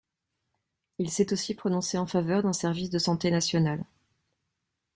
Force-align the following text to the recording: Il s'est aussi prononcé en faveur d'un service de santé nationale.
Il 0.97 1.11
s'est 1.11 1.31
aussi 1.31 1.53
prononcé 1.53 1.99
en 1.99 2.07
faveur 2.07 2.41
d'un 2.41 2.53
service 2.53 2.89
de 2.89 2.97
santé 2.97 3.29
nationale. 3.29 3.85